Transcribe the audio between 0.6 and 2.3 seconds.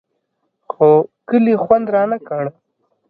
خو کلي خوند رانه